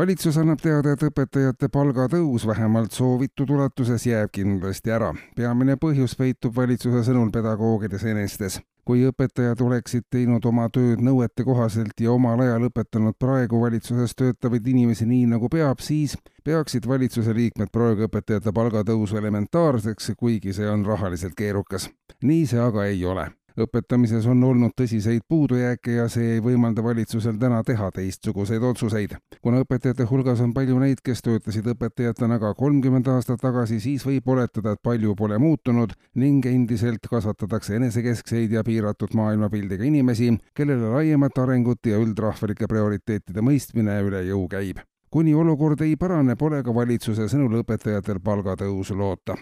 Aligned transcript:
valitsus 0.00 0.38
annab 0.40 0.60
teada, 0.62 0.94
et 0.94 1.02
õpetajate 1.04 1.68
palgatõus 1.68 2.46
vähemalt 2.48 2.94
soovitud 2.96 3.50
ulatuses 3.52 4.06
jääb 4.06 4.30
kindlasti 4.32 4.92
ära. 4.96 5.10
peamine 5.36 5.76
põhjus 5.76 6.14
peitub 6.16 6.54
valitsuse 6.56 7.02
sõnul 7.04 7.28
pedagoogides 7.30 8.04
enestes. 8.08 8.60
kui 8.84 9.04
õpetajad 9.04 9.60
oleksid 9.60 10.06
teinud 10.10 10.44
oma 10.44 10.68
tööd 10.72 11.02
nõuete 11.04 11.44
kohaselt 11.44 12.00
ja 12.00 12.12
omal 12.12 12.40
ajal 12.40 12.64
õpetanud 12.70 13.18
praegu 13.18 13.60
valitsuses 13.60 14.16
töötavaid 14.16 14.66
inimesi 14.66 15.06
nii, 15.06 15.26
nagu 15.34 15.48
peab, 15.48 15.84
siis 15.84 16.16
peaksid 16.44 16.88
valitsuse 16.88 17.34
liikmed 17.34 17.68
praegu 17.72 18.08
õpetajate 18.08 18.52
palgatõusu 18.52 19.20
elementaarseks, 19.20 20.12
kuigi 20.16 20.52
see 20.52 20.70
on 20.70 20.86
rahaliselt 20.86 21.36
keerukas. 21.36 21.90
nii 22.22 22.46
see 22.46 22.60
aga 22.60 22.84
ei 22.84 23.04
ole 23.04 23.28
õpetamises 23.58 24.26
on 24.30 24.42
olnud 24.44 24.74
tõsiseid 24.78 25.24
puudujääke 25.28 25.96
ja 25.96 26.06
see 26.12 26.36
ei 26.36 26.42
võimalda 26.44 26.82
valitsusel 26.84 27.38
täna 27.40 27.62
teha 27.66 27.90
teistsuguseid 27.94 28.62
otsuseid. 28.62 29.16
kuna 29.42 29.62
õpetajate 29.64 30.06
hulgas 30.10 30.40
on 30.40 30.54
palju 30.54 30.78
neid, 30.78 31.00
kes 31.04 31.22
töötasid 31.22 31.66
õpetajatena 31.74 32.38
ka 32.38 32.54
kolmkümmend 32.54 33.08
aastat 33.08 33.40
tagasi, 33.40 33.80
siis 33.80 34.06
võib 34.06 34.28
oletada, 34.28 34.72
et 34.72 34.82
palju 34.82 35.14
pole 35.16 35.38
muutunud 35.38 35.92
ning 36.14 36.46
endiselt 36.46 37.06
kasvatatakse 37.10 37.76
enesekeskseid 37.76 38.52
ja 38.52 38.64
piiratud 38.64 39.14
maailmapildiga 39.14 39.84
inimesi, 39.84 40.32
kellele 40.54 40.94
laiemat 40.94 41.38
arengut 41.38 41.86
ja 41.86 41.98
üldrahvalike 41.98 42.68
prioriteetide 42.70 43.42
mõistmine 43.44 44.00
üle 44.06 44.24
jõu 44.28 44.46
käib 44.48 44.80
kuni 45.10 45.34
olukord 45.34 45.80
ei 45.82 45.96
parane, 45.98 46.36
pole 46.38 46.62
ka 46.62 46.74
valitsuse 46.74 47.26
sõnul 47.28 47.64
õpetajatel 47.64 48.20
palgatõusu 48.22 48.94
loota 48.94 49.34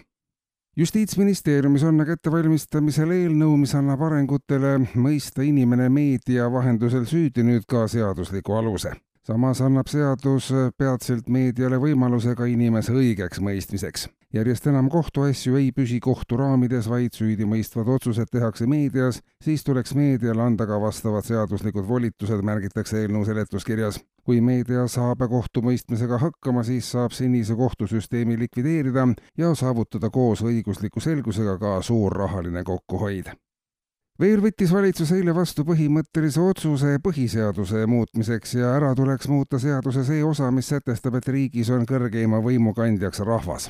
justiitsministeeriumis 0.79 1.83
on 1.83 1.99
aga 1.99 2.15
ettevalmistamisel 2.15 3.11
eelnõu, 3.11 3.57
mis 3.59 3.73
annab 3.75 3.99
arengutele 4.07 4.77
mõista 4.95 5.43
inimene 5.43 5.89
meedia 5.91 6.47
vahendusel 6.51 7.03
süüdi 7.09 7.43
nüüd 7.43 7.67
ka 7.67 7.87
seadusliku 7.91 8.55
aluse. 8.55 8.93
samas 9.27 9.59
annab 9.61 9.91
seadus 9.91 10.47
peatselt 10.77 11.27
meediale 11.29 11.77
võimaluse 11.77 12.35
ka 12.35 12.45
inimese 12.45 12.93
õigeks 12.95 13.43
mõistmiseks. 13.43 14.07
Järjest 14.33 14.67
enam 14.69 14.89
kohtuasju 14.89 15.57
ei 15.57 15.71
püsi 15.75 15.99
kohtu 16.03 16.37
raamides, 16.37 16.89
vaid 16.89 17.15
süüdimõistvad 17.17 17.89
otsused 17.95 18.29
tehakse 18.31 18.67
meedias, 18.69 19.21
siis 19.43 19.63
tuleks 19.63 19.95
meediale 19.97 20.43
anda 20.45 20.67
ka 20.69 20.79
vastavad 20.81 21.25
seaduslikud 21.25 21.87
volitused, 21.87 22.45
märgitakse 22.45 23.01
eelnõu 23.01 23.25
seletuskirjas 23.25 23.99
kui 24.29 24.41
meedia 24.45 24.85
saab 24.91 25.23
kohtumõistmisega 25.31 26.19
hakkama, 26.21 26.63
siis 26.63 26.91
saab 26.93 27.15
senise 27.17 27.55
kohtusüsteemi 27.57 28.37
likvideerida 28.37 29.07
ja 29.37 29.53
saavutada 29.57 30.11
koos 30.13 30.43
õigusliku 30.45 31.01
selgusega 31.01 31.57
ka 31.57 31.77
suur 31.81 32.13
rahaline 32.13 32.63
kokkuhoid 32.63 33.31
veel 34.19 34.41
võttis 34.43 34.71
valitsus 34.75 35.13
eile 35.15 35.33
vastu 35.35 35.63
põhimõttelise 35.67 36.41
otsuse 36.43 36.97
põhiseaduse 37.03 37.85
muutmiseks 37.87 38.57
ja 38.59 38.73
ära 38.75 38.91
tuleks 38.95 39.29
muuta 39.31 39.59
seaduse 39.63 40.03
see 40.03 40.23
osa, 40.23 40.51
mis 40.51 40.67
sätestab, 40.73 41.15
et 41.15 41.29
riigis 41.31 41.71
on 41.71 41.87
kõrgeima 41.87 42.43
võimu 42.43 42.75
kandjaks 42.75 43.23
rahvas. 43.23 43.69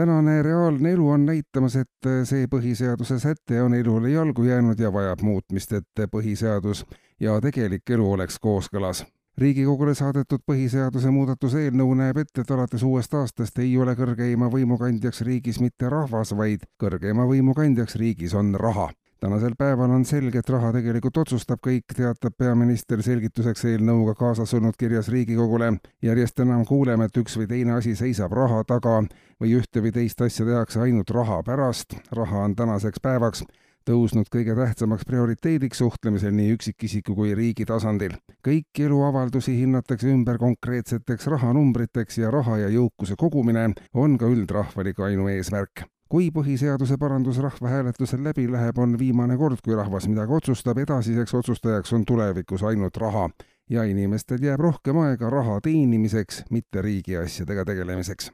Tänane 0.00 0.42
reaalne 0.42 0.92
elu 0.92 1.08
on 1.10 1.26
näitamas, 1.26 1.76
et 1.76 2.06
see 2.24 2.46
põhiseaduse 2.48 3.18
säte 3.20 3.62
on 3.62 3.74
elule 3.74 4.10
jalgu 4.10 4.44
jäänud 4.44 4.80
ja 4.80 4.92
vajab 4.92 5.20
muutmist, 5.20 5.72
et 5.72 6.04
põhiseadus 6.12 6.86
ja 7.20 7.34
tegelik 7.40 7.90
elu 7.90 8.12
oleks 8.12 8.38
kooskõlas. 8.40 9.04
Riigikogule 9.38 9.94
saadetud 9.94 10.40
põhiseaduse 10.48 11.12
muudatuse 11.12 11.66
eelnõu 11.66 11.92
näeb 12.00 12.22
ette, 12.24 12.40
et 12.40 12.50
alates 12.50 12.82
uuest 12.82 13.14
aastast 13.14 13.60
ei 13.60 13.76
ole 13.78 13.92
kõrgeima 13.96 14.48
võimukandjaks 14.52 15.20
riigis 15.28 15.60
mitte 15.60 15.92
rahvas, 15.92 16.32
vaid 16.36 16.64
kõrgeima 16.80 17.28
võimukandjaks 17.28 18.00
riigis 18.00 18.34
on 18.34 18.54
raha 18.56 18.88
tänasel 19.20 19.54
päeval 19.58 19.90
on 19.90 20.04
selge, 20.04 20.40
et 20.40 20.50
raha 20.50 20.72
tegelikult 20.72 21.16
otsustab 21.22 21.60
kõik, 21.66 21.92
teatab 21.96 22.34
peaminister 22.38 23.02
selgituseks 23.04 23.66
eelnõuga 23.72 24.14
kaasas 24.18 24.54
olnud 24.56 24.76
kirjas 24.80 25.08
Riigikogule. 25.12 25.72
järjest 26.02 26.40
enam 26.40 26.64
kuuleme, 26.66 27.04
et 27.04 27.16
üks 27.16 27.36
või 27.36 27.48
teine 27.48 27.72
asi 27.76 27.94
seisab 27.96 28.32
raha 28.32 28.64
taga 28.64 29.02
või 29.40 29.56
ühte 29.58 29.82
või 29.84 29.92
teist 29.92 30.20
asja 30.20 30.46
tehakse 30.46 30.80
ainult 30.80 31.10
raha 31.10 31.42
pärast. 31.42 31.96
raha 32.12 32.44
on 32.44 32.56
tänaseks 32.56 33.00
päevaks 33.00 33.44
tõusnud 33.88 34.28
kõige 34.32 34.54
tähtsamaks 34.56 35.04
prioriteediks 35.04 35.78
suhtlemisel 35.78 36.32
nii 36.32 36.56
üksikisiku 36.56 37.14
kui 37.14 37.34
riigi 37.34 37.64
tasandil. 37.64 38.16
kõiki 38.48 38.88
eluavaldusi 38.88 39.56
hinnatakse 39.60 40.08
ümber 40.08 40.38
konkreetseteks 40.38 41.26
rahanumbriteks 41.26 42.18
ja 42.18 42.30
raha 42.30 42.58
ja 42.58 42.68
jõukuse 42.68 43.16
kogumine 43.16 43.72
on 43.94 44.18
ka 44.18 44.26
üldrahvalik 44.26 45.00
ainueesmärk 45.00 45.84
kui 46.10 46.30
põhiseaduse 46.34 46.98
parandus 46.98 47.38
rahvahääletusel 47.38 48.24
läbi 48.24 48.48
läheb, 48.50 48.78
on 48.78 48.98
viimane 48.98 49.36
kord, 49.38 49.62
kui 49.64 49.76
rahvas 49.78 50.08
midagi 50.10 50.34
otsustab, 50.40 50.78
edasiseks 50.82 51.34
otsustajaks 51.38 51.94
on 51.94 52.04
tulevikus 52.04 52.66
ainult 52.66 52.96
raha 52.98 53.28
ja 53.70 53.86
inimestel 53.86 54.42
jääb 54.42 54.60
rohkem 54.60 54.98
aega 55.04 55.30
raha 55.30 55.60
teenimiseks, 55.62 56.44
mitte 56.50 56.82
riigi 56.82 57.16
asjadega 57.16 57.64
tegelemiseks 57.64 58.32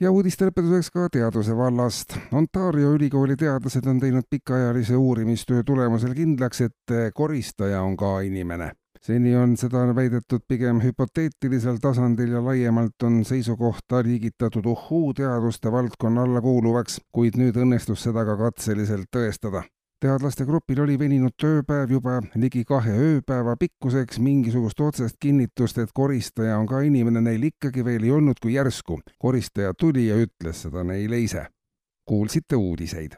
ja 0.00 0.10
uudiste 0.14 0.46
lõpetuseks 0.46 0.92
ka 0.94 1.08
teaduse 1.12 1.54
vallast. 1.56 2.14
Ontario 2.32 2.92
ülikooli 2.94 3.36
teadlased 3.36 3.86
on 3.90 3.98
teinud 4.00 4.26
pikaajalise 4.30 4.96
uurimistöö 4.96 5.62
tulemusel 5.66 6.14
kindlaks, 6.14 6.60
et 6.60 7.14
koristaja 7.14 7.82
on 7.82 7.96
ka 7.96 8.20
inimene. 8.26 8.72
Seni 9.02 9.36
on 9.36 9.56
seda 9.56 9.84
väidetud 9.94 10.44
pigem 10.48 10.80
hüpoteetilisel 10.82 11.78
tasandil 11.82 12.32
ja 12.36 12.44
laiemalt 12.44 13.02
on 13.02 13.24
seisukohta 13.24 14.02
liigitatud 14.02 14.66
uhhuu 14.66 15.14
teaduste 15.14 15.72
valdkonna 15.72 16.22
alla 16.22 16.40
kuuluvaks, 16.40 17.00
kuid 17.12 17.38
nüüd 17.40 17.56
õnnestus 17.56 18.06
seda 18.08 18.24
ka 18.28 18.36
katseliselt 18.36 19.10
tõestada. 19.16 19.64
Teadlaste 19.98 20.44
grupil 20.46 20.78
oli 20.84 20.94
veninud 20.98 21.34
tööpäev 21.42 21.90
juba 21.90 22.20
ligi 22.38 22.62
kahe 22.64 22.92
ööpäeva 22.94 23.56
pikkuseks, 23.58 24.20
mingisugust 24.22 24.80
otsest 24.80 25.16
kinnitust, 25.20 25.78
et 25.82 25.90
koristaja 25.94 26.58
on 26.58 26.68
ka 26.70 26.84
inimene, 26.86 27.20
neil 27.20 27.48
ikkagi 27.50 27.84
veel 27.84 28.06
ei 28.06 28.14
olnud, 28.14 28.38
kui 28.42 28.54
järsku. 28.54 29.00
Koristaja 29.18 29.74
tuli 29.74 30.06
ja 30.06 30.20
ütles 30.22 30.66
seda 30.66 30.84
neile 30.86 31.18
ise. 31.18 31.46
kuulsite 32.08 32.56
uudiseid 32.56 33.16